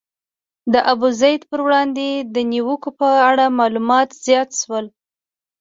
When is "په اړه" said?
2.99-3.45